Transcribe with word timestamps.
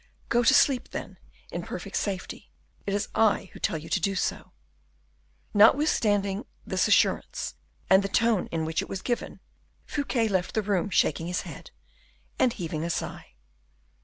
"Go 0.29 0.43
to 0.43 0.53
sleep, 0.55 0.89
then, 0.89 1.19
in 1.51 1.61
perfect 1.61 1.95
safety 1.95 2.49
it 2.87 2.95
is 2.95 3.07
I 3.13 3.51
who 3.53 3.59
tell 3.59 3.77
you 3.77 3.87
to 3.89 3.99
do 3.99 4.15
so." 4.15 4.51
Notwithstanding 5.53 6.47
this 6.65 6.87
assurance, 6.87 7.53
and 7.87 8.01
the 8.03 8.07
tone 8.09 8.47
in 8.47 8.65
which 8.65 8.81
it 8.81 8.89
was 8.89 9.03
given, 9.03 9.41
Fouquet 9.85 10.27
left 10.27 10.55
the 10.55 10.63
room 10.63 10.89
shaking 10.89 11.27
his 11.27 11.41
head, 11.41 11.69
and 12.39 12.51
heaving 12.51 12.83
a 12.83 12.89
sigh. 12.89 13.35